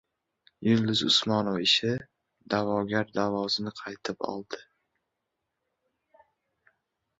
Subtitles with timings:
[0.67, 1.91] Yulduz Usmonova ishi:
[2.55, 4.65] da’vogar da’vosini qaytib oldi